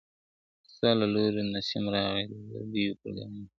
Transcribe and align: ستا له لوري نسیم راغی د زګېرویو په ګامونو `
ستا 0.73 0.89
له 0.99 1.05
لوري 1.13 1.41
نسیم 1.53 1.85
راغی 1.93 2.23
د 2.29 2.33
زګېرویو 2.43 2.99
په 3.01 3.07
ګامونو 3.15 3.45
` 3.45 3.49